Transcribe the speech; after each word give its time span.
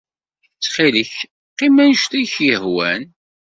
Ttxil-k, 0.55 1.13
qqim 1.55 1.75
anect 1.83 2.11
ay 2.17 2.25
ak-yehwan. 2.25 3.03